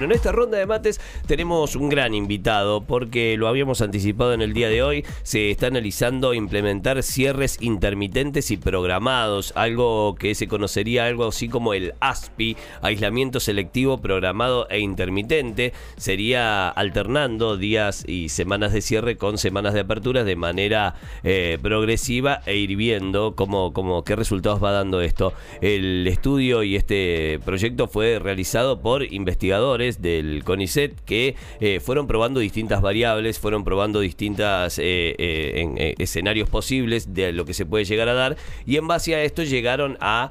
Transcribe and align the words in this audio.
En 0.00 0.12
esta 0.12 0.30
ronda 0.30 0.58
de 0.58 0.66
mates 0.66 1.00
tenemos 1.26 1.74
un 1.74 1.88
gran 1.88 2.14
invitado 2.14 2.82
porque 2.82 3.36
lo 3.36 3.48
habíamos 3.48 3.80
anticipado 3.80 4.32
en 4.32 4.42
el 4.42 4.54
día 4.54 4.68
de 4.68 4.80
hoy. 4.80 5.04
Se 5.24 5.50
está 5.50 5.66
analizando 5.66 6.34
implementar 6.34 7.02
cierres 7.02 7.58
intermitentes 7.60 8.52
y 8.52 8.58
programados, 8.58 9.52
algo 9.56 10.14
que 10.14 10.36
se 10.36 10.46
conocería 10.46 11.06
algo 11.06 11.26
así 11.26 11.48
como 11.48 11.74
el 11.74 11.94
ASPI, 11.98 12.56
aislamiento 12.80 13.40
selectivo 13.40 13.98
programado 13.98 14.68
e 14.70 14.78
intermitente. 14.78 15.72
Sería 15.96 16.68
alternando 16.68 17.56
días 17.56 18.04
y 18.06 18.28
semanas 18.28 18.72
de 18.72 18.82
cierre 18.82 19.16
con 19.16 19.36
semanas 19.36 19.74
de 19.74 19.80
apertura 19.80 20.22
de 20.22 20.36
manera 20.36 20.94
eh, 21.24 21.58
progresiva 21.60 22.40
e 22.46 22.56
ir 22.56 22.76
viendo 22.76 23.34
cómo, 23.34 23.72
cómo, 23.72 24.04
qué 24.04 24.14
resultados 24.14 24.62
va 24.62 24.70
dando 24.70 25.00
esto. 25.00 25.32
El 25.60 26.06
estudio 26.06 26.62
y 26.62 26.76
este 26.76 27.40
proyecto 27.44 27.88
fue 27.88 28.20
realizado 28.20 28.80
por 28.80 29.02
investigadores 29.12 29.87
del 29.96 30.44
CONICET 30.44 31.00
que 31.04 31.34
eh, 31.60 31.80
fueron 31.80 32.06
probando 32.06 32.40
distintas 32.40 32.82
variables, 32.82 33.38
fueron 33.38 33.64
probando 33.64 34.00
distintos 34.00 34.78
eh, 34.78 35.14
eh, 35.18 35.94
escenarios 35.98 36.48
posibles 36.50 37.14
de 37.14 37.32
lo 37.32 37.44
que 37.46 37.54
se 37.54 37.64
puede 37.64 37.84
llegar 37.84 38.08
a 38.08 38.14
dar 38.14 38.36
y 38.66 38.76
en 38.76 38.86
base 38.86 39.14
a 39.14 39.22
esto 39.22 39.42
llegaron 39.42 39.96
a 40.00 40.30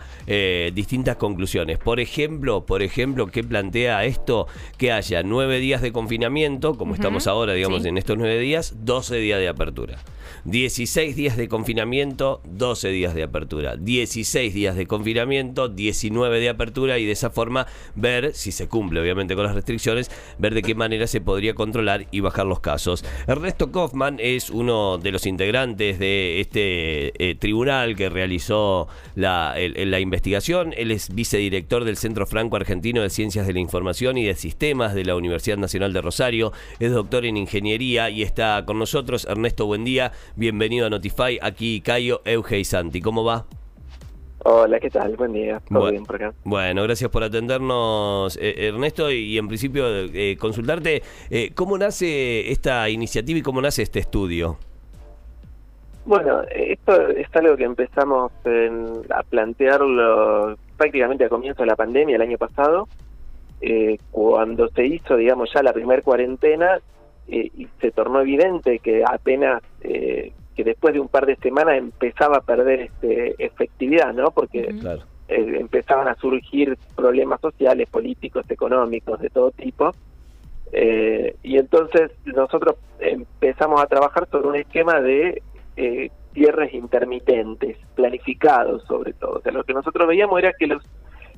distintas 0.73 1.15
conclusiones. 1.15 1.79
Por 1.79 1.99
ejemplo, 1.99 2.65
por 2.65 2.83
ejemplo, 2.83 3.27
¿qué 3.27 3.43
plantea 3.43 4.05
esto? 4.05 4.47
Que 4.77 4.91
haya 4.91 5.23
nueve 5.23 5.59
días 5.59 5.81
de 5.81 5.91
confinamiento, 5.91 6.77
como 6.77 6.93
estamos 6.93 7.27
ahora, 7.27 7.53
digamos, 7.53 7.85
en 7.85 7.97
estos 7.97 8.17
nueve 8.17 8.39
días, 8.39 8.75
12 8.83 9.17
días 9.17 9.39
de 9.39 9.47
apertura. 9.47 9.97
16 10.45 11.15
días 11.15 11.37
de 11.37 11.47
confinamiento, 11.47 12.41
12 12.45 12.89
días 12.89 13.13
de 13.13 13.23
apertura. 13.23 13.75
16 13.77 14.53
días 14.53 14.75
de 14.75 14.87
confinamiento, 14.87 15.69
19 15.69 16.39
de 16.39 16.49
apertura 16.49 16.99
y 16.99 17.05
de 17.05 17.11
esa 17.11 17.29
forma 17.29 17.67
ver 17.95 18.33
si 18.33 18.51
se 18.51 18.67
cumple 18.67 19.01
obviamente 19.01 19.35
con 19.35 19.45
las 19.47 19.55
restricciones, 19.55 20.11
ver 20.37 20.53
de 20.53 20.61
qué 20.61 20.75
manera 20.75 21.07
se 21.07 21.21
podría 21.21 21.53
controlar 21.53 22.07
y 22.11 22.19
bajar 22.19 22.45
los 22.45 22.59
casos. 22.59 23.03
Ernesto 23.27 23.71
Kaufman 23.71 24.17
es 24.19 24.49
uno 24.49 24.97
de 24.97 25.11
los 25.11 25.25
integrantes 25.25 25.99
de 25.99 26.39
este 26.39 27.29
eh, 27.29 27.35
tribunal 27.35 27.95
que 27.95 28.09
realizó 28.09 28.87
la, 29.15 29.55
la 29.57 29.99
investigación. 29.99 30.73
Él 30.77 30.91
es 30.91 31.13
vicedirector 31.13 31.83
del 31.83 31.97
Centro 31.97 32.25
Franco 32.27 32.55
Argentino 32.55 33.01
de 33.01 33.09
Ciencias 33.09 33.47
de 33.47 33.53
la 33.53 33.59
Información 33.59 34.17
y 34.17 34.25
de 34.25 34.35
Sistemas 34.35 34.93
de 34.93 35.05
la 35.05 35.15
Universidad 35.15 35.57
Nacional 35.57 35.93
de 35.93 36.01
Rosario. 36.01 36.53
Es 36.79 36.91
doctor 36.91 37.25
en 37.25 37.37
Ingeniería 37.37 38.09
y 38.09 38.23
está 38.23 38.63
con 38.65 38.79
nosotros. 38.79 39.25
Ernesto, 39.29 39.65
buen 39.65 39.83
día. 39.83 40.11
Bienvenido 40.35 40.87
a 40.87 40.89
Notify. 40.89 41.39
Aquí 41.41 41.81
Cayo, 41.81 42.21
Euge 42.25 42.63
Santi. 42.63 43.01
¿Cómo 43.01 43.23
va? 43.23 43.47
Hola, 44.49 44.79
¿qué 44.79 44.89
tal? 44.89 45.17
Buen 45.17 45.33
día. 45.33 45.59
¿Todo 45.69 45.91
bien 45.91 46.05
por 46.05 46.15
acá? 46.15 46.33
Bueno, 46.45 46.81
gracias 46.83 47.09
por 47.11 47.21
atendernos, 47.21 48.37
eh, 48.37 48.67
Ernesto. 48.69 49.11
Y 49.11 49.37
en 49.37 49.49
principio, 49.49 49.85
eh, 49.89 50.37
consultarte, 50.39 51.03
eh, 51.29 51.51
¿cómo 51.53 51.77
nace 51.77 52.49
esta 52.49 52.89
iniciativa 52.89 53.39
y 53.39 53.41
cómo 53.41 53.61
nace 53.61 53.81
este 53.81 53.99
estudio? 53.99 54.57
Bueno, 56.05 56.43
esto 56.49 57.09
es 57.09 57.27
algo 57.35 57.57
que 57.57 57.65
empezamos 57.65 58.31
a 59.09 59.23
plantearlo 59.23 60.55
prácticamente 60.77 61.25
a 61.25 61.29
comienzo 61.29 61.63
de 61.63 61.67
la 61.67 61.75
pandemia 61.75 62.15
el 62.15 62.21
año 62.21 62.37
pasado, 62.37 62.87
cuando 64.11 64.69
se 64.69 64.85
hizo, 64.85 65.17
digamos, 65.17 65.49
ya 65.53 65.61
la 65.61 65.73
primera 65.73 66.01
cuarentena 66.01 66.79
eh, 67.27 67.51
y 67.57 67.67
se 67.81 67.91
tornó 67.91 68.21
evidente 68.21 68.79
que 68.79 69.03
apenas 69.03 69.61
eh, 69.81 70.31
que 70.57 70.63
después 70.63 70.93
de 70.93 70.99
un 70.99 71.07
par 71.07 71.25
de 71.25 71.37
semanas 71.37 71.77
empezaba 71.77 72.37
a 72.37 72.41
perder 72.41 72.81
este 72.81 73.35
efectividad, 73.37 74.11
¿no? 74.13 74.31
Porque 74.31 74.75
eh, 75.27 75.57
empezaban 75.59 76.07
a 76.07 76.15
surgir 76.15 76.77
problemas 76.95 77.39
sociales, 77.39 77.87
políticos, 77.89 78.45
económicos, 78.49 79.21
de 79.21 79.29
todo 79.29 79.51
tipo. 79.51 79.91
y 80.73 81.57
entonces 81.57 82.11
nosotros 82.25 82.75
empezamos 82.99 83.81
a 83.81 83.87
trabajar 83.87 84.27
sobre 84.29 84.47
un 84.49 84.55
esquema 84.55 84.99
de 84.99 85.41
cierres 86.33 86.73
intermitentes, 86.73 87.77
planificados 87.95 88.83
sobre 88.85 89.13
todo. 89.13 89.37
O 89.37 89.41
sea, 89.41 89.51
lo 89.51 89.63
que 89.63 89.73
nosotros 89.73 90.07
veíamos 90.07 90.39
era 90.39 90.53
que 90.53 90.67
los 90.67 90.83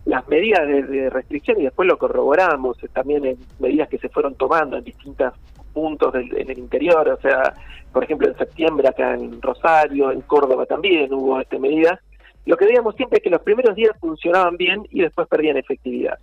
las 0.06 0.28
medidas 0.28 0.68
de, 0.68 1.10
restricción 1.10 1.60
y 1.60 1.64
después 1.66 1.88
lo 1.88 1.98
corroboramos 1.98 2.78
también 2.94 3.26
en 3.26 3.38
medidas 3.60 3.90
que 3.90 3.98
se 3.98 4.10
fueron 4.10 4.36
tomando 4.36 4.78
en 4.78 4.84
distintas 4.84 5.34
puntos 5.70 6.14
del, 6.14 6.36
en 6.38 6.50
el 6.50 6.60
interior, 6.60 7.08
o 7.08 7.22
sea, 7.22 7.54
por 7.92 8.04
ejemplo 8.04 8.28
en 8.28 8.38
septiembre 8.38 8.88
acá 8.88 9.14
en 9.14 9.42
Rosario, 9.42 10.12
en 10.12 10.22
Córdoba 10.22 10.66
también 10.66 11.14
hubo 11.14 11.40
esta 11.40 11.58
medida. 11.58 12.00
Lo 12.46 12.58
que 12.58 12.66
veíamos 12.66 12.96
siempre 12.96 13.18
es 13.18 13.24
que 13.24 13.30
los 13.30 13.42
primeros 13.42 13.76
días 13.76 13.92
funcionaban 14.00 14.58
bien 14.58 14.88
y 14.90 15.02
después 15.02 15.28
perdían 15.28 15.58
efectividad. 15.58 16.18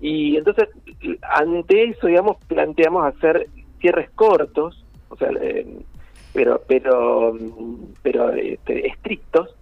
Y 0.00 0.36
entonces, 0.36 0.68
ante 1.22 1.84
eso, 1.84 2.06
digamos, 2.06 2.36
planteamos 2.46 3.06
hacer 3.06 3.48
cierres 3.80 4.10
cortos, 4.10 4.84
o 5.08 5.16
sea, 5.16 5.30
eh, 5.40 5.66
pero 6.32 6.60
pero 6.66 7.36
pero 8.02 8.32
este, 8.32 8.86
estrictos, 8.86 9.54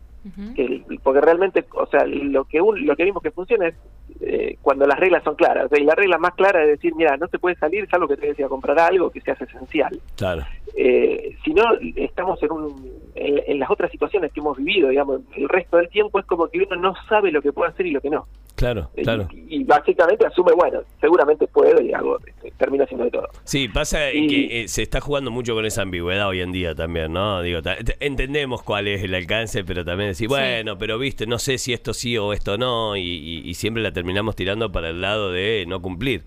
porque 1.02 1.20
realmente, 1.20 1.64
o 1.74 1.86
sea, 1.86 2.04
lo 2.06 2.44
que 2.44 2.58
lo 2.58 2.96
que 2.96 3.04
vimos 3.04 3.22
que 3.22 3.30
funciona 3.30 3.68
es 3.68 3.74
eh, 4.20 4.56
cuando 4.62 4.86
las 4.86 4.98
reglas 4.98 5.24
son 5.24 5.34
claras. 5.34 5.68
y 5.76 5.82
la 5.82 5.94
regla 5.94 6.18
más 6.18 6.34
clara 6.34 6.62
es 6.62 6.68
decir, 6.68 6.94
mira, 6.94 7.16
no 7.16 7.26
se 7.28 7.38
puede 7.38 7.56
salir 7.56 7.88
salvo 7.88 8.06
que 8.08 8.16
te 8.16 8.28
decía 8.28 8.48
comprar 8.48 8.78
algo 8.78 9.10
que 9.10 9.20
se 9.20 9.32
hace 9.32 9.44
esencial. 9.44 9.98
Claro. 10.16 10.44
Eh, 10.76 11.36
si 11.44 11.52
no, 11.52 11.64
estamos 11.96 12.42
en, 12.42 12.52
un, 12.52 12.90
en, 13.14 13.58
las 13.58 13.70
otras 13.70 13.90
situaciones 13.90 14.32
que 14.32 14.40
hemos 14.40 14.56
vivido, 14.56 14.88
digamos, 14.88 15.20
el 15.36 15.48
resto 15.48 15.76
del 15.76 15.88
tiempo 15.88 16.18
es 16.18 16.26
como 16.26 16.48
que 16.48 16.58
uno 16.58 16.76
no 16.76 16.94
sabe 17.08 17.32
lo 17.32 17.42
que 17.42 17.52
puede 17.52 17.70
hacer 17.70 17.86
y 17.86 17.90
lo 17.90 18.00
que 18.00 18.10
no. 18.10 18.26
Claro, 18.62 18.90
eh, 18.94 19.02
claro. 19.02 19.26
Y, 19.32 19.64
básicamente 19.64 20.24
asume, 20.24 20.52
bueno, 20.52 20.82
seguramente 21.00 21.48
puedo 21.48 21.82
y 21.82 21.92
hago, 21.92 22.16
este, 22.24 22.52
termino 22.52 22.84
haciendo 22.84 23.06
de 23.06 23.10
todo. 23.10 23.28
Sí, 23.42 23.66
pasa 23.66 23.98
que 24.12 24.66
se 24.68 24.82
está 24.82 25.00
jugando 25.00 25.32
mucho 25.32 25.54
con 25.54 25.66
esa 25.66 25.82
ambigüedad 25.82 26.28
hoy 26.28 26.42
en 26.42 26.52
día 26.52 26.72
también, 26.76 27.12
¿no? 27.12 27.42
Digo, 27.42 27.58
entendemos 27.98 28.62
cuál 28.62 28.86
es 28.86 29.02
el 29.02 29.16
alcance, 29.16 29.64
pero 29.64 29.84
también 29.84 30.10
decir, 30.10 30.28
bueno, 30.28 30.78
pero 30.78 30.96
viste, 30.96 31.26
no 31.26 31.40
sé 31.40 31.58
si 31.58 31.72
esto 31.72 31.92
sí 31.92 32.16
o 32.16 32.32
esto 32.32 32.56
no, 32.56 32.96
y, 32.96 33.42
y 33.44 33.54
siempre 33.54 33.82
la 33.82 33.90
terminamos 33.90 34.36
tirando 34.36 34.70
para 34.70 34.90
el 34.90 35.00
lado 35.00 35.32
de 35.32 35.64
no 35.66 35.82
cumplir. 35.82 36.22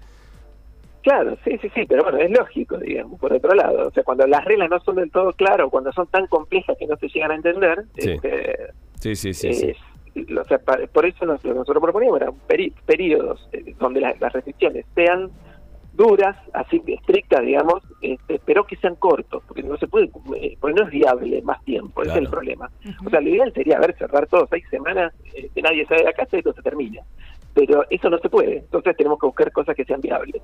Claro, 1.03 1.37
sí, 1.45 1.57
sí, 1.61 1.69
sí, 1.73 1.85
pero 1.87 2.03
bueno, 2.03 2.17
es 2.17 2.31
lógico, 2.31 2.77
digamos, 2.79 3.17
por 3.17 3.31
otro 3.31 3.53
lado. 3.53 3.87
O 3.87 3.91
sea, 3.91 4.03
cuando 4.03 4.27
las 4.27 4.43
reglas 4.43 4.69
no 4.69 4.79
son 4.81 4.95
del 4.95 5.09
todo 5.09 5.31
claras, 5.31 5.69
cuando 5.69 5.93
son 5.93 6.07
tan 6.07 6.27
complejas 6.27 6.75
que 6.77 6.85
no 6.85 6.97
se 6.97 7.07
llegan 7.07 7.31
a 7.31 7.35
entender, 7.35 7.85
sí, 7.97 8.11
este, 8.11 8.55
sí, 8.99 9.15
sí, 9.15 9.33
sí, 9.33 9.73
O 10.15 10.43
sea, 10.45 10.59
por 10.59 11.05
eso 11.05 11.25
lo 11.25 11.37
que 11.37 11.49
nosotros 11.49 11.81
proponíamos 11.81 12.21
eran 12.21 12.35
periodos 12.85 13.49
eh, 13.51 13.75
donde 13.79 14.01
las, 14.01 14.17
restricciones 14.19 14.85
sean 14.95 15.29
duras, 15.93 16.37
así 16.53 16.81
estrictas, 16.87 17.41
digamos, 17.41 17.83
este, 18.01 18.39
pero 18.45 18.65
que 18.65 18.75
sean 18.77 18.95
cortos, 18.95 19.43
porque 19.47 19.63
no 19.63 19.77
se 19.77 19.87
puede, 19.87 20.09
eh, 20.35 20.57
porque 20.59 20.79
no 20.79 20.85
es 20.85 20.91
viable 20.91 21.41
más 21.41 21.63
tiempo, 21.63 22.01
ese 22.01 22.11
es 22.11 22.17
el 22.17 22.29
problema. 22.29 22.69
O 23.05 23.09
sea, 23.09 23.21
lo 23.21 23.29
ideal 23.29 23.53
sería, 23.53 23.77
a 23.77 23.81
ver, 23.81 23.95
cerrar 23.97 24.27
todo 24.27 24.47
seis 24.49 24.65
semanas, 24.69 25.13
eh, 25.33 25.49
que 25.53 25.61
nadie 25.61 25.85
sale 25.85 26.01
de 26.01 26.07
la 26.07 26.13
casa 26.13 26.37
y 26.37 26.41
todo 26.41 26.53
se 26.53 26.61
termina 26.61 27.01
pero 27.55 27.85
eso 27.89 28.09
no 28.09 28.19
se 28.19 28.29
puede. 28.29 28.57
Entonces 28.57 28.95
tenemos 28.97 29.17
que 29.17 29.27
buscar 29.27 29.51
cosas 29.53 29.75
que 29.75 29.85
sean 29.85 30.01
viables. 30.01 30.41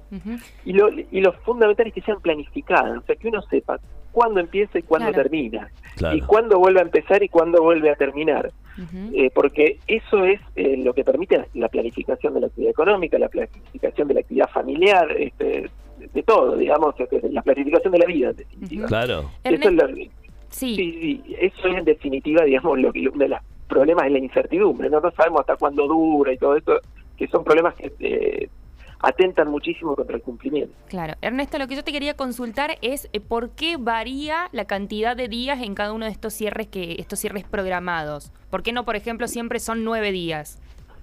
y, 0.66 0.74
lo, 0.74 0.90
y 0.90 1.20
lo 1.20 1.34
fundamental 1.34 1.88
es 1.88 1.94
que 1.94 2.02
sean 2.02 2.22
planificadas, 2.22 2.98
o 2.98 3.02
sea, 3.02 3.16
que 3.18 3.28
uno 3.28 3.42
sepa 3.44 3.80
cuándo 4.14 4.40
empieza 4.40 4.80
y 4.80 4.84
cuándo 4.84 5.12
termina, 5.12 5.70
y 6.14 6.22
cuándo 6.22 6.58
vuelve 6.58 6.80
a 6.80 6.84
empezar 6.84 7.22
y 7.22 7.28
cuándo 7.30 7.62
vuelve 7.62 7.92
a 7.92 7.96
terminar. 7.96 8.52
Eh, 9.14 9.30
porque 9.36 9.78
eso 9.86 10.24
es 10.26 10.40
eh, 10.56 10.78
lo 10.78 10.94
que 10.94 11.04
permite 11.04 11.46
la 11.54 11.68
planificación 11.68 12.34
de 12.34 12.40
la 12.40 12.48
actividad 12.48 12.72
económica, 12.72 13.20
la 13.20 13.28
planificación 13.28 14.08
de 14.08 14.14
la 14.16 14.20
actividad 14.22 14.50
familiar, 14.50 15.12
este, 15.12 15.70
de 16.00 16.24
todo, 16.24 16.56
digamos, 16.56 16.96
la 17.30 17.42
planificación 17.42 17.92
de 17.92 18.00
la 18.00 18.06
vida, 18.06 18.30
en 18.30 18.38
definitiva. 18.38 18.88
Claro. 18.88 19.30
Eso 19.44 19.70
es 19.70 20.10
sí. 20.50 21.22
eso 21.40 21.68
es 21.68 21.78
en 21.78 21.86
definitiva, 21.86 22.44
digamos, 22.46 22.80
lo 22.80 22.92
que 22.92 23.08
uno 23.08 23.20
de 23.20 23.28
los 23.28 23.40
problemas 23.68 24.06
es 24.08 24.12
la 24.14 24.20
incertidumbre, 24.20 24.90
¿no? 24.90 25.00
no 25.00 25.12
sabemos 25.12 25.42
hasta 25.42 25.56
cuándo 25.56 25.88
dura 25.88 26.34
y 26.34 26.38
todo 26.38 26.58
eso 26.58 26.80
que 27.22 27.28
son 27.28 27.44
problemas 27.44 27.76
que 27.76 27.94
eh, 28.00 28.50
atentan 29.00 29.48
muchísimo 29.48 29.96
contra 29.96 30.16
el 30.16 30.24
cumplimiento. 30.24 30.74
Claro. 30.88 31.14
Ernesto, 31.22 31.60
lo 31.60 31.68
que 31.68 31.76
yo 31.76 31.84
te 31.84 31.92
quería 31.92 32.16
consultar 32.16 32.80
es 32.82 33.10
eh, 33.14 33.20
por 33.20 33.52
qué 33.52 33.78
varía 33.78 34.50
la 34.54 34.66
cantidad 34.66 35.16
de 35.16 35.28
días 35.28 35.62
en 35.62 35.76
cada 35.76 35.94
uno 35.94 36.06
de 36.06 36.12
estos 36.12 36.34
cierres 36.34 36.66
que 36.66 36.96
estos 36.98 37.20
cierres 37.20 37.44
programados. 37.44 38.32
¿Por 38.50 38.64
qué 38.64 38.72
no, 38.72 38.86
por 38.86 38.96
ejemplo, 38.96 39.28
siempre 39.28 39.60
son 39.60 39.84
nueve 39.84 40.12
días? 40.12 40.60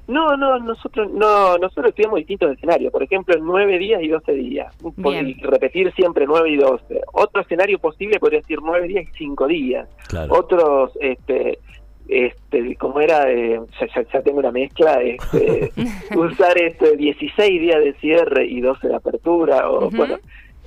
No, 0.09 0.37
no, 0.37 0.59
nosotros 0.59 1.09
no, 1.13 1.57
nosotros 1.59 1.91
estudiamos 1.91 2.19
distintos 2.19 2.51
escenarios. 2.51 2.91
Por 2.91 3.05
ejemplo, 3.05 3.37
nueve 3.41 3.79
días 3.79 4.03
y 4.03 4.09
doce 4.09 4.33
días. 4.33 4.75
repetir 5.43 5.93
siempre 5.93 6.27
nueve 6.27 6.51
y 6.51 6.57
doce. 6.57 7.01
Otro 7.13 7.43
escenario 7.43 7.79
posible 7.79 8.19
podría 8.19 8.41
decir 8.41 8.59
nueve 8.61 8.89
días 8.89 9.05
y 9.05 9.19
cinco 9.19 9.47
días. 9.47 9.89
Otros, 10.31 10.91
este, 11.01 11.61
este, 12.09 12.75
como 12.77 13.01
era, 13.01 13.31
eh, 13.31 13.61
ya, 14.13 14.23
tengo 14.23 14.39
una 14.39 14.51
mezcla, 14.51 15.01
este, 15.03 15.71
usar 16.17 16.57
este 16.59 16.97
16 16.97 17.61
días 17.61 17.85
de 17.85 17.93
cierre 17.95 18.47
y 18.47 18.61
12 18.61 18.89
de 18.89 18.95
apertura, 18.97 19.71
o 19.71 19.91
bueno, 19.91 20.17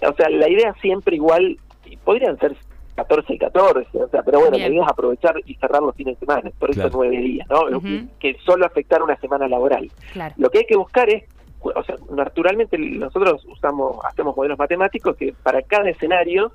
o 0.01 0.13
sea, 0.13 0.29
la 0.29 0.47
idea 0.47 0.73
siempre 0.81 1.15
igual, 1.15 1.57
podrían 2.03 2.37
ser 2.37 2.55
14 2.95 3.33
y 3.33 3.37
14, 3.39 3.97
o 3.97 4.07
sea, 4.09 4.21
pero 4.21 4.39
bueno, 4.39 4.57
Bien. 4.57 4.69
la 4.69 4.73
idea 4.75 4.83
es 4.85 4.91
aprovechar 4.91 5.35
y 5.45 5.55
cerrar 5.55 5.81
los 5.81 5.95
fines 5.95 6.19
de 6.19 6.25
semana, 6.25 6.51
por 6.59 6.69
eso 6.69 6.81
Claro. 6.81 6.97
nueve 6.97 7.17
días, 7.17 7.47
¿no? 7.49 7.81
Que 8.19 8.37
solo 8.45 8.65
afectar 8.65 9.01
una 9.01 9.15
semana 9.17 9.47
laboral. 9.47 9.89
Claro. 10.13 10.35
Lo 10.37 10.49
que 10.49 10.59
hay 10.59 10.65
que 10.65 10.77
buscar 10.77 11.09
es, 11.09 11.23
o 11.61 11.83
sea, 11.83 11.95
naturalmente 12.11 12.77
nosotros 12.77 13.43
usamos, 13.45 13.97
hacemos 14.05 14.35
modelos 14.37 14.59
matemáticos 14.59 15.15
que 15.15 15.33
para 15.41 15.61
cada 15.63 15.89
escenario 15.89 16.51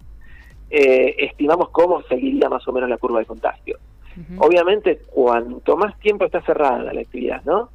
eh, 0.71 1.15
estimamos 1.19 1.71
cómo 1.71 2.03
seguiría 2.03 2.49
más 2.49 2.67
o 2.69 2.73
menos 2.73 2.89
la 2.89 2.99
curva 2.99 3.21
de 3.21 3.27
contagio. 3.27 3.79
Obviamente, 4.39 5.01
cuanto 5.11 5.77
más 5.77 5.99
tiempo 6.01 6.25
está 6.25 6.41
cerrada 6.43 6.93
la 6.93 7.01
actividad, 7.01 7.43
¿no? 7.45 7.71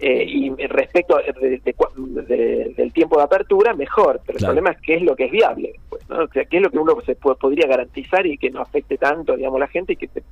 Eh, 0.00 0.24
y 0.28 0.50
respecto 0.66 1.16
de- 1.16 1.60
de 1.64 1.74
cua- 1.74 1.90
de- 1.94 2.74
del 2.76 2.92
tiempo 2.92 3.16
de 3.16 3.22
apertura, 3.24 3.72
mejor. 3.72 4.20
Pero 4.26 4.38
Claro. 4.38 4.52
el 4.52 4.58
problema 4.58 4.70
es 4.76 4.82
qué 4.82 4.94
es 4.96 5.02
lo 5.02 5.16
que 5.16 5.24
es 5.24 5.30
viable, 5.32 5.72
pues, 5.88 6.06
¿no? 6.10 6.24
O 6.24 6.28
sea, 6.28 6.44
qué 6.44 6.58
es 6.58 6.62
lo 6.62 6.70
que 6.70 6.78
uno 6.78 6.94
se 7.06 7.14
po- 7.14 7.34
podría 7.36 7.66
garantizar 7.66 8.26
y 8.26 8.36
que 8.36 8.50
no 8.50 8.60
afecte 8.60 8.98
tanto, 8.98 9.34
digamos, 9.34 9.58
la 9.58 9.66
gente 9.68 9.94
y 9.94 9.96
que, 9.96 10.08
se- 10.08 10.22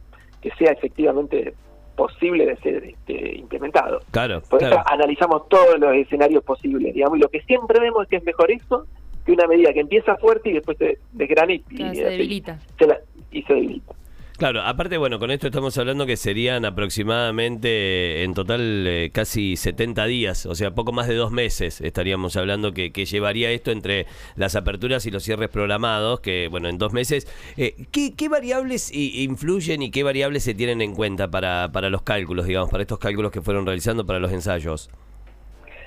que 0.42 0.50
sea 0.58 0.72
efectivamente 0.72 1.54
posible 1.96 2.44
de 2.44 2.56
ser 2.56 2.84
este, 2.84 3.36
implementado. 3.38 4.00
Claro, 4.10 4.42
Por 4.50 4.58
claro. 4.58 4.76
eso 4.76 4.84
analizamos 4.92 5.48
todos 5.48 5.78
los 5.78 5.94
escenarios 5.94 6.44
posibles, 6.44 6.92
digamos, 6.92 7.16
y 7.18 7.22
lo 7.22 7.28
que 7.28 7.40
siempre 7.42 7.80
vemos 7.80 8.02
es 8.02 8.08
que 8.10 8.16
es 8.16 8.24
mejor 8.24 8.50
eso 8.50 8.84
que 9.24 9.32
una 9.32 9.46
medida 9.46 9.72
que 9.72 9.80
empieza 9.80 10.16
fuerte 10.16 10.50
y 10.50 10.54
después 10.54 10.76
se 10.76 10.98
desgrana 11.12 11.54
y, 11.54 11.64
y- 11.70 11.76
Claro, 11.76 11.94
se 11.94 12.04
debilita. 12.04 12.58
se 12.78 12.86
la- 12.86 13.00
y 13.30 13.42
se 13.42 13.54
debilita. 13.54 13.94
Claro, 14.36 14.62
aparte, 14.62 14.98
bueno, 14.98 15.20
con 15.20 15.30
esto 15.30 15.46
estamos 15.46 15.78
hablando 15.78 16.06
que 16.06 16.16
serían 16.16 16.64
aproximadamente 16.64 18.24
en 18.24 18.34
total 18.34 18.84
eh, 18.84 19.10
casi 19.12 19.54
70 19.54 20.06
días, 20.06 20.46
o 20.46 20.56
sea, 20.56 20.72
poco 20.72 20.90
más 20.90 21.06
de 21.06 21.14
dos 21.14 21.30
meses 21.30 21.80
estaríamos 21.80 22.36
hablando 22.36 22.72
que, 22.72 22.90
que 22.90 23.04
llevaría 23.04 23.52
esto 23.52 23.70
entre 23.70 24.06
las 24.34 24.56
aperturas 24.56 25.06
y 25.06 25.12
los 25.12 25.22
cierres 25.22 25.50
programados, 25.50 26.18
que 26.18 26.48
bueno, 26.48 26.68
en 26.68 26.78
dos 26.78 26.92
meses. 26.92 27.28
Eh, 27.56 27.86
¿qué, 27.92 28.14
qué 28.16 28.28
variables 28.28 28.92
influyen 28.92 29.82
y 29.82 29.92
qué 29.92 30.02
variables 30.02 30.42
se 30.42 30.54
tienen 30.54 30.82
en 30.82 30.96
cuenta 30.96 31.30
para, 31.30 31.70
para 31.70 31.88
los 31.88 32.02
cálculos, 32.02 32.46
digamos, 32.46 32.70
para 32.70 32.82
estos 32.82 32.98
cálculos 32.98 33.30
que 33.30 33.40
fueron 33.40 33.64
realizando 33.64 34.04
para 34.04 34.18
los 34.18 34.32
ensayos? 34.32 34.90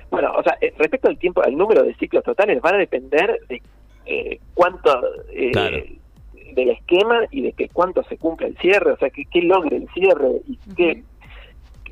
Bueno, 0.09 0.31
o 0.38 0.41
sea, 0.41 0.57
eh, 0.61 0.73
respecto 0.77 1.09
al 1.09 1.17
tiempo, 1.17 1.44
al 1.44 1.53
número 1.57 1.83
de 1.83 1.94
ciclos 1.95 2.23
totales, 2.23 2.61
van 2.61 2.75
a 2.75 2.77
depender 2.77 3.41
de 3.49 3.61
eh, 4.05 4.39
cuánto 4.53 5.01
Claro. 5.51 5.83
Del 6.57 6.71
esquema 6.71 7.21
y 7.31 7.42
de 7.42 7.54
que 7.54 7.69
cuánto 7.69 8.04
se 8.04 8.18
cumple 8.18 8.48
el 8.48 8.57
cierre, 8.57 8.92
o 8.92 8.98
sea, 8.98 9.09
que, 9.09 9.24
que 9.25 9.42
logre 9.44 9.77
el 9.77 9.88
cierre 9.94 10.42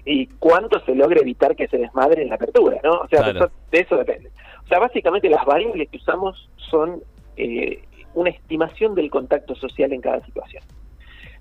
y 0.06 0.28
cuánto 0.40 0.80
se 0.82 0.94
logre 0.94 1.22
evitar 1.22 1.56
que 1.56 1.68
se 1.68 1.78
desmadre 1.78 2.22
en 2.24 2.30
la 2.30 2.36
apertura, 2.36 2.78
¿no? 2.84 2.92
O 3.00 3.08
sea, 3.08 3.20
Claro. 3.24 3.34
de, 3.34 3.40
eso, 3.40 3.52
de 3.72 3.80
eso 3.80 3.98
depende. 3.98 4.30
O 4.64 4.68
sea, 4.68 4.80
básicamente 4.80 5.30
las 5.30 5.46
variables 5.46 5.90
que 5.90 5.98
usamos 5.98 6.50
son 6.58 7.02
eh, 7.38 7.82
una 8.14 8.30
estimación 8.30 8.94
del 8.96 9.10
contacto 9.10 9.56
social 9.56 9.92
en 9.94 10.02
cada 10.02 10.24
situación. 10.26 10.64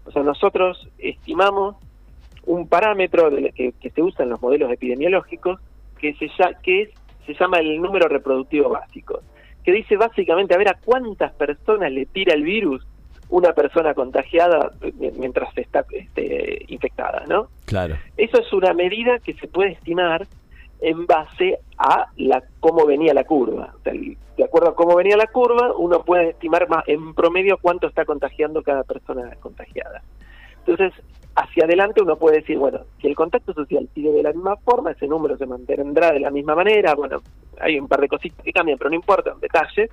O 0.07 0.11
sea, 0.13 0.23
nosotros 0.23 0.89
estimamos 0.99 1.77
un 2.47 2.67
parámetro 2.69 3.31
de- 3.31 3.53
que, 3.53 3.73
que 3.73 3.91
se 3.91 4.03
usa 4.03 4.25
en 4.25 4.31
los 4.31 4.41
modelos 4.43 4.71
epidemiológicos 4.73 5.61
que 5.99 6.15
se, 6.15 6.29
ya- 6.39 6.55
que 6.63 6.83
es- 6.83 6.91
se 7.27 7.35
llama 7.35 7.59
el 7.59 7.81
número 7.81 8.09
reproductivo 8.09 8.69
básico, 8.71 9.21
que 9.63 9.73
dice 9.73 9.97
básicamente 9.97 10.55
a 10.55 10.59
ver 10.59 10.69
a 10.69 10.79
cuántas 10.85 11.33
personas 11.33 11.91
le 11.93 12.05
tira 12.07 12.35
el 12.35 12.43
virus 12.43 12.87
una 13.31 13.53
persona 13.53 13.95
contagiada 13.95 14.71
mientras 15.19 15.57
está 15.57 15.85
este, 15.91 16.65
infectada, 16.69 17.25
¿no? 17.27 17.49
Claro, 17.67 17.97
Eso 18.17 18.41
es 18.41 18.53
una 18.53 18.73
medida 18.75 19.19
que 19.19 19.35
se 19.35 19.49
puede 19.49 19.73
estimar 19.73 20.27
en 20.81 21.07
base 21.07 21.59
a 21.79 22.07
la 22.17 22.43
cómo 22.61 22.85
venía 22.87 23.15
la 23.15 23.25
curva. 23.25 23.73
O 23.79 23.83
sea, 23.83 23.93
el- 23.93 24.17
de 24.37 24.45
acuerdo 24.45 24.71
a 24.71 24.75
cómo 24.75 24.97
venía 24.97 25.17
la 25.17 25.29
curva, 25.29 25.73
uno 25.77 26.03
puede 26.05 26.31
estimar 26.31 26.69
más 26.69 26.85
en 26.89 27.15
promedio 27.15 27.57
cuánto 27.63 27.87
está 27.87 28.05
contagiando 28.05 28.63
cada 28.63 28.83
persona 28.83 29.31
contagiada. 29.41 30.03
Entonces, 30.67 30.93
hacia 31.37 31.65
adelante 31.65 32.03
uno 32.03 32.17
puede 32.17 32.39
decir, 32.41 32.59
bueno, 32.59 32.81
si 33.01 33.07
el 33.07 33.15
contacto 33.15 33.53
social 33.55 33.89
sigue 33.95 34.11
de 34.11 34.23
la 34.23 34.33
misma 34.33 34.57
forma, 34.57 34.91
ese 34.91 35.07
número 35.07 35.37
se 35.37 35.47
mantendrá 35.47 36.11
de 36.13 36.21
la 36.21 36.31
misma 36.31 36.55
manera. 36.55 36.95
Bueno, 36.95 37.23
hay 37.61 37.79
un 37.79 37.87
par 37.89 38.01
de 38.01 38.09
cositas 38.09 38.45
que 38.45 38.53
cambian, 38.53 38.77
pero 38.79 38.91
no 38.91 38.97
importa, 38.97 39.35
detalles. 39.41 39.91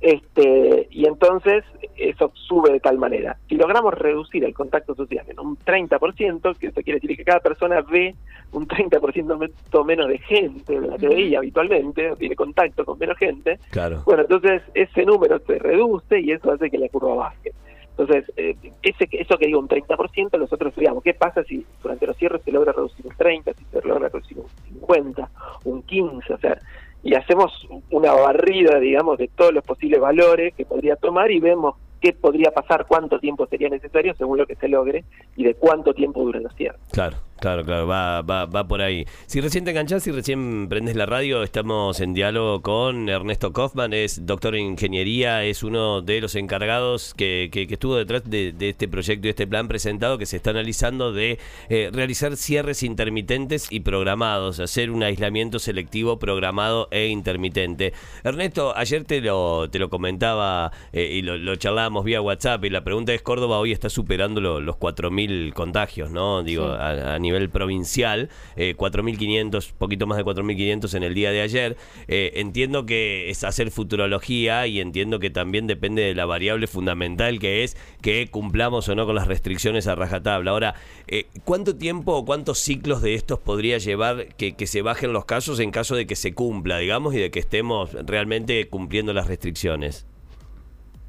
Este, 0.00 0.88
y 0.90 1.06
entonces 1.06 1.62
eso 1.96 2.32
sube 2.34 2.72
de 2.72 2.80
tal 2.80 2.96
manera. 2.96 3.36
Si 3.48 3.56
logramos 3.56 3.92
reducir 3.94 4.44
el 4.44 4.54
contacto 4.54 4.94
social 4.94 5.26
en 5.28 5.38
un 5.38 5.58
30%, 5.58 6.56
que 6.56 6.68
eso 6.68 6.80
quiere 6.82 7.00
decir 7.00 7.16
que 7.16 7.24
cada 7.24 7.40
persona 7.40 7.82
ve 7.82 8.14
un 8.52 8.66
30% 8.66 9.36
me- 9.38 9.84
menos 9.84 10.08
de 10.08 10.18
gente 10.18 10.80
de 10.80 10.86
la 10.88 10.96
que 10.96 11.08
veía 11.08 11.38
habitualmente, 11.38 12.10
o 12.10 12.16
tiene 12.16 12.34
contacto 12.34 12.84
con 12.84 12.98
menos 12.98 13.18
gente, 13.18 13.58
claro. 13.70 14.02
bueno, 14.06 14.22
entonces 14.22 14.62
ese 14.74 15.04
número 15.04 15.38
se 15.40 15.58
reduce 15.58 16.18
y 16.20 16.32
eso 16.32 16.50
hace 16.50 16.70
que 16.70 16.78
la 16.78 16.88
curva 16.88 17.14
baje. 17.16 17.52
Entonces, 17.98 18.32
eh, 18.38 18.56
ese, 18.82 19.06
eso 19.12 19.36
que 19.36 19.46
digo, 19.46 19.58
un 19.60 19.68
30%, 19.68 20.38
nosotros 20.38 20.74
digamos, 20.74 21.02
¿qué 21.02 21.12
pasa 21.12 21.44
si 21.44 21.66
durante 21.82 22.06
los 22.06 22.16
cierres 22.16 22.40
se 22.42 22.50
logra 22.52 22.72
reducir 22.72 23.06
un 23.06 23.14
30, 23.14 23.52
si 23.52 23.64
se 23.64 23.82
logra 23.86 24.08
reducir 24.08 24.38
un 24.38 24.46
50, 24.80 25.28
un 25.64 25.82
15? 25.82 26.32
O 26.32 26.38
sea, 26.38 26.58
y 27.02 27.14
hacemos 27.14 27.52
una 27.90 28.12
barrida, 28.12 28.78
digamos, 28.78 29.18
de 29.18 29.28
todos 29.28 29.52
los 29.52 29.64
posibles 29.64 30.00
valores 30.00 30.54
que 30.54 30.66
podría 30.66 30.96
tomar 30.96 31.30
y 31.30 31.40
vemos 31.40 31.76
qué 32.00 32.12
podría 32.12 32.50
pasar, 32.50 32.86
cuánto 32.86 33.18
tiempo 33.18 33.46
sería 33.46 33.68
necesario 33.68 34.14
según 34.14 34.38
lo 34.38 34.46
que 34.46 34.56
se 34.56 34.68
logre 34.68 35.04
y 35.36 35.44
de 35.44 35.54
cuánto 35.54 35.92
tiempo 35.92 36.20
duran 36.20 36.42
los 36.42 36.54
cierres. 36.54 36.80
Claro, 36.92 37.16
claro, 37.40 37.64
claro, 37.64 37.86
va, 37.86 38.22
va, 38.22 38.46
va 38.46 38.68
por 38.68 38.82
ahí. 38.82 39.06
Si 39.26 39.40
recién 39.40 39.64
te 39.64 39.70
enganchás, 39.70 40.02
si 40.02 40.10
recién 40.12 40.68
prendes 40.68 40.94
la 40.96 41.06
radio, 41.06 41.42
estamos 41.42 42.00
en 42.00 42.14
diálogo 42.14 42.62
con 42.62 43.08
Ernesto 43.08 43.52
Kaufman, 43.52 43.92
es 43.94 44.26
doctor 44.26 44.54
en 44.54 44.66
ingeniería, 44.66 45.44
es 45.44 45.62
uno 45.62 46.02
de 46.02 46.20
los 46.20 46.34
encargados 46.34 47.14
que, 47.14 47.48
que- 47.52 47.66
que 47.66 47.74
estuvo 47.74 47.96
detrás 47.96 48.28
de, 48.28 48.52
de 48.52 48.70
este 48.70 48.88
proyecto 48.88 49.26
y 49.26 49.30
este 49.30 49.46
plan 49.46 49.68
presentado 49.68 50.18
que 50.18 50.26
se 50.26 50.36
está 50.36 50.50
analizando 50.50 51.12
de 51.12 51.38
eh, 51.68 51.90
realizar 51.92 52.36
cierres 52.36 52.82
intermitentes 52.82 53.68
y 53.70 53.80
programados, 53.80 54.60
hacer 54.60 54.90
un 54.90 55.02
aislamiento 55.02 55.58
selectivo 55.58 56.18
programado 56.18 56.88
e 56.90 57.06
intermitente. 57.08 57.92
Ernesto, 58.24 58.76
ayer 58.76 59.04
te 59.04 59.20
lo, 59.20 59.70
te 59.70 59.78
lo 59.78 59.88
comentaba 59.90 60.72
eh, 60.92 61.10
y 61.14 61.22
lo, 61.22 61.36
lo 61.38 61.56
charlábamos 61.56 62.04
vía 62.04 62.20
WhatsApp 62.20 62.64
y 62.64 62.70
la 62.70 62.84
pregunta 62.84 63.14
es, 63.14 63.22
Córdoba 63.22 63.58
hoy 63.58 63.72
está 63.72 63.88
superando 63.88 64.40
lo- 64.40 64.60
los 64.60 64.76
4.000 64.76 65.52
contagios, 65.54 66.10
¿no? 66.10 66.42
Digo, 66.42 66.60
Sí. 66.60 66.76
a, 66.78 67.14
a 67.14 67.18
nivel 67.18 67.29
provincial, 67.50 68.28
eh, 68.56 68.74
4.500, 68.76 69.72
poquito 69.72 70.06
más 70.06 70.18
de 70.18 70.24
4.500 70.24 70.94
en 70.94 71.02
el 71.02 71.14
día 71.14 71.30
de 71.30 71.42
ayer. 71.42 71.76
Eh, 72.08 72.32
entiendo 72.36 72.86
que 72.86 73.30
es 73.30 73.44
hacer 73.44 73.70
futurología 73.70 74.66
y 74.66 74.80
entiendo 74.80 75.18
que 75.18 75.30
también 75.30 75.66
depende 75.66 76.02
de 76.02 76.14
la 76.14 76.26
variable 76.26 76.66
fundamental 76.66 77.38
que 77.38 77.64
es 77.64 77.76
que 78.02 78.28
cumplamos 78.30 78.88
o 78.88 78.94
no 78.94 79.06
con 79.06 79.14
las 79.14 79.28
restricciones 79.28 79.86
a 79.86 79.94
rajatabla. 79.94 80.50
Ahora, 80.50 80.74
eh, 81.06 81.26
¿cuánto 81.44 81.76
tiempo 81.76 82.14
o 82.14 82.24
cuántos 82.24 82.58
ciclos 82.58 83.02
de 83.02 83.14
estos 83.14 83.38
podría 83.38 83.78
llevar 83.78 84.34
que, 84.36 84.52
que 84.52 84.66
se 84.66 84.82
bajen 84.82 85.12
los 85.12 85.24
casos 85.24 85.60
en 85.60 85.70
caso 85.70 85.96
de 85.96 86.06
que 86.06 86.16
se 86.16 86.34
cumpla, 86.34 86.78
digamos, 86.78 87.14
y 87.14 87.18
de 87.18 87.30
que 87.30 87.38
estemos 87.38 87.92
realmente 88.06 88.68
cumpliendo 88.68 89.12
las 89.12 89.26
restricciones? 89.26 90.06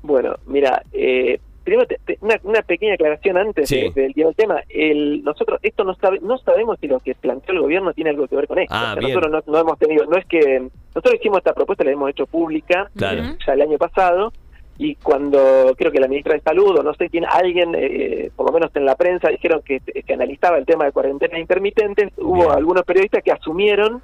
Bueno, 0.03 0.35
mira, 0.47 0.83
eh, 0.93 1.39
primero 1.63 1.87
te- 1.87 1.99
te- 2.05 2.17
una, 2.21 2.35
una 2.43 2.61
pequeña 2.61 2.93
aclaración 2.95 3.37
antes 3.37 3.69
Sí. 3.69 3.89
de- 3.93 4.01
del 4.01 4.13
del 4.13 4.35
tema. 4.35 4.61
El, 4.69 5.23
nosotros 5.23 5.59
esto 5.63 5.83
no 5.83 5.93
sabe, 5.95 6.19
no 6.21 6.37
sabemos 6.39 6.77
si 6.79 6.87
lo 6.87 6.99
que 6.99 7.15
planteó 7.15 7.53
el 7.53 7.61
gobierno 7.61 7.93
tiene 7.93 8.09
algo 8.11 8.27
que 8.27 8.35
ver 8.35 8.47
con 8.47 8.59
esto. 8.59 8.73
Ah, 8.75 8.79
O 8.81 8.85
sea, 8.93 8.95
bien. 8.95 9.13
nosotros 9.13 9.43
no, 9.47 9.53
no 9.53 9.59
hemos 9.59 9.79
tenido, 9.79 10.05
no 10.05 10.17
es 10.17 10.25
que 10.25 10.67
nosotros 10.95 11.15
hicimos 11.15 11.37
esta 11.39 11.53
propuesta, 11.53 11.83
la 11.83 11.91
hemos 11.91 12.09
hecho 12.09 12.25
pública 12.25 12.89
Claro. 12.95 13.21
Ujú. 13.21 13.37
ya 13.45 13.53
el 13.53 13.61
año 13.61 13.77
pasado 13.77 14.31
y 14.77 14.95
cuando 14.95 15.73
creo 15.77 15.91
que 15.91 15.99
la 15.99 16.07
ministra 16.07 16.33
de 16.33 16.41
Salud 16.41 16.79
o 16.79 16.83
no 16.83 16.93
sé 16.95 17.07
quién, 17.09 17.25
alguien, 17.25 17.75
eh, 17.77 18.31
por 18.35 18.47
lo 18.47 18.53
menos 18.53 18.75
en 18.75 18.85
la 18.85 18.95
prensa, 18.95 19.29
dijeron 19.29 19.61
que, 19.63 19.79
que 19.79 20.13
analizaba 20.13 20.57
el 20.57 20.65
tema 20.65 20.85
de 20.85 20.91
cuarentenas 20.91 21.39
intermitentes, 21.39 22.09
hubo 22.17 22.35
Bien. 22.45 22.51
algunos 22.51 22.83
periodistas 22.83 23.23
que 23.23 23.31
asumieron 23.31 24.01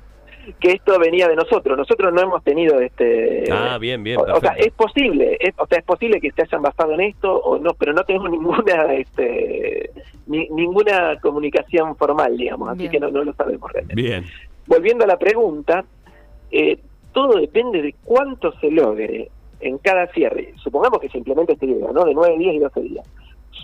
que 0.60 0.72
esto 0.72 0.98
venía 1.00 1.28
de 1.28 1.36
nosotros. 1.36 1.78
Nosotros 1.78 2.14
no 2.14 2.22
hemos 2.22 2.44
tenido 2.44 2.80
este 2.80 3.44
Ah, 3.52 3.78
bien, 3.80 4.04
bien. 4.04 4.20
o, 4.20 4.24
o 4.24 4.40
sea, 4.40 4.52
es 4.54 4.72
posible, 4.74 5.38
es, 5.40 5.54
o 5.58 5.66
sea, 5.68 5.80
es 5.80 5.84
posible 5.86 6.20
que 6.22 6.32
se 6.32 6.42
hayan 6.44 6.62
basado 6.62 6.94
en 6.94 7.02
esto 7.02 7.36
o 7.38 7.58
no, 7.60 7.72
pero 7.74 7.94
no 7.94 8.04
tenemos 8.04 8.30
ninguna 8.32 8.94
este 8.94 9.92
ni- 10.28 10.50
ninguna 10.50 11.20
comunicación 11.22 11.96
formal, 11.96 12.36
digamos, 12.38 12.70
así 12.70 12.80
Bien. 12.80 12.92
que 12.92 13.00
no, 13.00 13.10
no 13.12 13.24
lo 13.24 13.34
sabemos 13.34 13.72
realmente. 13.72 14.02
Bien. 14.02 14.26
Volviendo 14.66 15.04
a 15.06 15.08
la 15.08 15.18
pregunta, 15.18 15.86
eh, 16.52 16.78
todo 17.14 17.40
depende 17.40 17.82
de 17.82 17.96
cuánto 18.04 18.52
se 18.60 18.70
logre 18.72 19.30
en 19.60 19.78
cada 19.80 20.08
cierre. 20.08 20.54
Supongamos 20.58 21.00
que 21.00 21.10
se 21.10 21.18
implemente 21.18 21.54
este 21.54 21.66
video, 21.66 21.92
¿no? 21.92 22.04
De 22.06 22.14
9 22.14 22.38
días 22.38 22.56
y 22.56 22.60
12 22.60 22.82
días. 22.82 23.06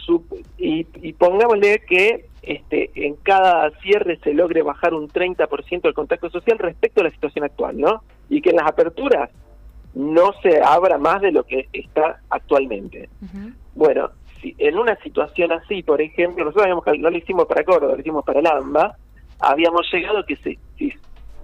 Sup- 0.08 0.46
y, 0.58 0.88
y 1.02 1.14
pongámosle 1.14 1.80
que 1.88 2.26
en 2.96 3.16
cada 3.16 3.72
cierre 3.82 4.20
se 4.24 4.34
logre 4.34 4.62
bajar 4.62 4.94
un 4.94 5.08
30% 5.08 5.88
el 5.88 5.94
contacto 5.94 6.30
social 6.30 6.60
respecto 6.60 7.02
a 7.02 7.06
la 7.06 7.10
situación 7.12 7.46
actual, 7.46 7.80
¿no? 7.80 8.04
Y 8.30 8.42
que 8.42 8.52
en 8.52 8.58
las 8.58 8.68
aperturas 8.68 9.30
no 9.94 10.34
se 10.42 10.62
abra 10.62 10.98
más 10.98 11.22
de 11.22 11.32
lo 11.32 11.44
que 11.44 11.68
está 11.74 12.20
actualmente. 12.30 13.10
Bueno, 13.76 14.10
si 14.42 14.56
en 14.58 14.78
una 14.78 14.96
situación 14.98 15.52
así, 15.52 15.84
por 15.84 16.02
ejemplo, 16.02 16.44
nosotros 16.46 16.64
habíamos, 16.66 16.86
no 17.00 17.10
lo 17.10 17.18
hicimos 17.18 17.46
para 17.46 17.64
Córdoba, 17.64 17.94
lo 17.94 18.00
hicimos 18.00 18.26
para 18.26 18.40
el 18.40 18.48
AMBA, 18.48 18.96
habíamos 19.40 19.88
llegado 19.92 20.26
que 20.26 20.36
si, 20.38 20.58
si 20.78 20.94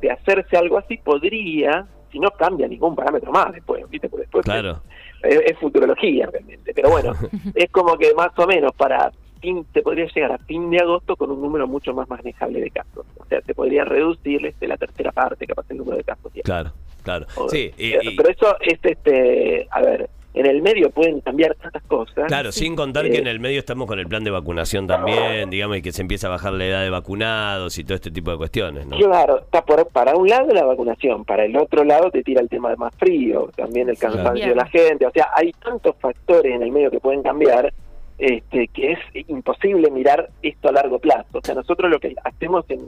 de 0.02 0.12
hacerse 0.12 0.58
algo 0.58 0.78
así 0.78 0.98
podría, 0.98 1.86
si 2.12 2.20
no 2.20 2.30
cambia 2.32 2.68
ningún 2.68 2.96
parámetro 2.96 3.32
más 3.32 3.52
después, 3.54 3.88
¿viste? 3.90 4.10
Porque 4.10 4.24
después 4.24 4.46
Claro. 4.46 4.82
es, 5.24 5.58
futurología 5.58 6.28
realmente. 6.32 6.74
Pero 6.74 6.90
bueno, 6.90 7.14
es 7.56 7.70
como 7.72 7.98
que 7.98 8.14
más 8.16 8.32
o 8.38 8.48
menos 8.48 8.74
para 8.76 9.12
fin, 9.40 9.66
se 9.74 9.82
podría 9.82 10.06
llegar 10.06 10.32
a 10.32 10.38
fin 10.40 10.70
de 10.70 10.80
agosto 10.80 11.16
con 11.16 11.32
un 11.32 11.42
número 11.42 11.68
mucho 11.68 11.94
más 11.94 12.10
manejable 12.10 12.62
de 12.62 12.72
casos. 12.72 13.06
O 13.18 13.26
sea, 13.26 13.42
se 13.42 13.54
podría 13.54 13.86
reducir 13.86 14.46
este, 14.46 14.68
la 14.68 14.78
tercera 14.78 15.12
parte, 15.12 15.46
capaz 15.48 15.66
el 15.70 15.78
número 15.78 15.98
de 15.98 16.04
casos. 16.04 16.32
Claro, 16.44 16.72
claro. 17.04 17.26
sí, 17.50 17.72
pero 18.18 18.30
eso 18.30 18.56
es, 18.62 18.80
este, 18.84 19.68
a 19.72 19.82
ver, 19.82 20.10
en 20.34 20.46
el 20.46 20.62
medio 20.62 20.92
pueden 20.92 21.22
cambiar 21.22 21.56
tantas 21.56 21.82
cosas. 21.84 22.28
Claro, 22.28 22.52
sin 22.52 22.76
contar 22.76 23.10
que 23.10 23.18
en 23.18 23.28
el 23.28 23.40
medio 23.40 23.60
estamos 23.60 23.88
con 23.88 24.00
el 24.00 24.08
plan 24.08 24.24
de 24.24 24.32
vacunación 24.32 24.86
también, 24.86 25.50
digamos, 25.50 25.78
y 25.78 25.82
que 25.82 25.92
se 25.92 26.02
empieza 26.02 26.28
a 26.28 26.30
bajar 26.30 26.54
la 26.54 26.66
edad 26.66 26.82
de 26.84 26.90
vacunados 26.90 27.78
y 27.78 27.84
todo 27.84 27.96
este 27.96 28.12
tipo 28.12 28.32
de 28.32 28.38
cuestiones. 28.38 28.86
¿no? 28.86 28.98
Claro, 28.98 29.40
está 29.40 29.66
por, 29.66 29.88
para 29.88 30.16
un 30.16 30.28
lado 30.28 30.54
la 30.54 30.64
vacunación, 30.64 31.26
para 31.26 31.46
el 31.46 31.58
otro 31.58 31.84
lado 31.84 32.12
te 32.12 32.24
tira 32.24 32.42
el 32.42 32.50
tema 32.50 32.70
de 32.70 32.78
más 32.78 32.94
frío, 32.96 33.50
también 33.56 33.90
el 33.90 33.98
cansancio 33.98 34.50
de 34.50 34.56
la 34.56 34.68
gente, 34.68 35.06
o 35.06 35.12
sea, 35.12 35.30
hay 35.36 35.52
tantos 35.54 35.96
factores 36.00 36.54
en 36.54 36.62
el 36.62 36.72
medio 36.72 36.92
que 36.92 37.00
pueden 37.00 37.24
cambiar 37.24 37.74
este, 38.20 38.68
que 38.68 38.92
es 38.92 39.00
imposible 39.28 39.90
mirar 39.90 40.30
esto 40.42 40.70
a 40.70 40.74
largo 40.74 41.00
plazo. 41.00 41.40
O 41.40 41.42
sea, 41.42 41.56
nosotros 41.56 41.90
lo 41.90 42.00
que 42.00 42.16
hacemos 42.24 42.66
en, 42.70 42.82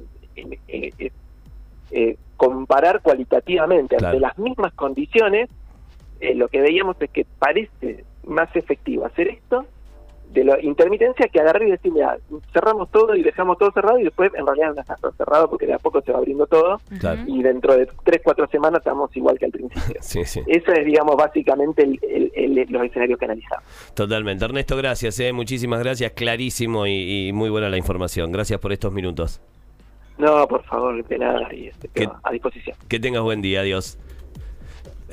es 0.67 1.11
eh, 1.91 2.17
comparar 2.37 3.01
cualitativamente 3.01 3.95
ante 3.99 4.19
las 4.19 4.37
mismas 4.37 4.73
condiciones 4.73 5.49
eh, 6.21 6.35
lo 6.35 6.47
que 6.47 6.61
veíamos 6.61 6.95
es 6.99 7.09
que 7.09 7.25
parece 7.39 8.05
más 8.23 8.55
efectivo 8.55 9.05
hacer 9.05 9.27
esto 9.29 9.65
de 10.33 10.45
la 10.45 10.61
intermitencia 10.61 11.27
que 11.27 11.39
agarrar 11.39 11.63
y 11.63 11.71
decir, 11.71 11.91
mira, 11.91 12.17
cerramos 12.53 12.89
todo 12.89 13.15
y 13.15 13.23
dejamos 13.23 13.57
todo 13.57 13.71
cerrado 13.71 13.99
y 13.99 14.03
después 14.03 14.31
en 14.33 14.45
realidad 14.45 14.73
no 14.73 14.81
está 14.81 14.95
cerrado 15.17 15.49
porque 15.49 15.65
de 15.65 15.73
a 15.73 15.79
poco 15.79 16.01
se 16.01 16.11
va 16.11 16.19
abriendo 16.19 16.47
todo 16.47 16.79
y 17.27 17.43
dentro 17.43 17.75
de 17.75 17.87
tres, 18.03 18.21
cuatro 18.23 18.47
semanas 18.47 18.79
estamos 18.79 19.15
igual 19.15 19.37
que 19.37 19.45
al 19.45 19.51
principio. 19.51 19.95
sí, 20.01 20.23
sí. 20.25 20.41
Eso 20.47 20.71
es, 20.71 20.85
digamos, 20.85 21.15
básicamente 21.15 21.85
los 21.85 22.83
escenarios 22.83 23.19
que 23.19 23.25
analizamos. 23.25 23.65
Totalmente. 23.93 24.45
Ernesto, 24.45 24.77
gracias, 24.77 25.19
eh, 25.19 25.33
muchísimas 25.33 25.79
gracias, 25.79 26.11
clarísimo 26.13 26.87
y, 26.87 27.31
muy 27.33 27.49
buena 27.49 27.69
la 27.69 27.77
información. 27.77 28.31
Gracias 28.31 28.59
por 28.59 28.71
estos 28.71 28.91
minutos. 28.91 29.41
No, 30.17 30.47
por 30.47 30.63
favor, 30.63 31.03
de 31.03 31.17
nada, 31.17 31.53
y 31.53 31.67
este, 31.67 31.89
a 32.23 32.31
disposición. 32.31 32.77
Que 32.87 32.99
tengas 32.99 33.23
buen 33.23 33.41
día, 33.41 33.61
adiós. 33.61 33.97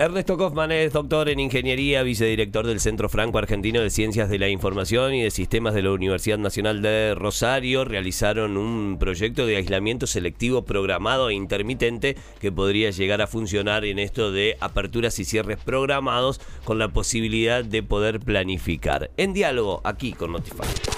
Ernesto 0.00 0.38
Kaufman 0.38 0.70
es 0.70 0.92
doctor 0.92 1.28
en 1.28 1.40
Ingeniería, 1.40 2.04
vicedirector 2.04 2.64
del 2.64 2.78
Centro 2.78 3.08
Franco 3.08 3.38
Argentino 3.38 3.80
de 3.80 3.90
Ciencias 3.90 4.30
de 4.30 4.38
la 4.38 4.48
Información 4.48 5.12
y 5.12 5.24
de 5.24 5.32
Sistemas 5.32 5.74
de 5.74 5.82
la 5.82 5.90
Universidad 5.90 6.38
Nacional 6.38 6.82
de 6.82 7.16
Rosario. 7.16 7.84
Realizaron 7.84 8.56
un 8.56 8.98
proyecto 9.00 9.44
de 9.44 9.56
aislamiento 9.56 10.06
selectivo 10.06 10.64
programado 10.64 11.30
e 11.30 11.34
intermitente 11.34 12.16
que 12.38 12.52
podría 12.52 12.90
llegar 12.90 13.20
a 13.20 13.26
funcionar 13.26 13.84
en 13.84 13.98
esto 13.98 14.30
de 14.30 14.56
aperturas 14.60 15.18
y 15.18 15.24
cierres 15.24 15.58
programados 15.58 16.40
con 16.62 16.78
la 16.78 16.90
posibilidad 16.90 17.64
de 17.64 17.82
poder 17.82 18.20
planificar. 18.20 19.10
En 19.16 19.32
diálogo 19.32 19.80
aquí 19.82 20.12
con 20.12 20.30
Notify. 20.30 20.97